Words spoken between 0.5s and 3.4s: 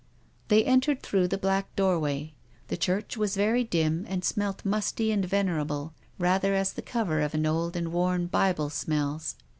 entered through the black doorway. The church was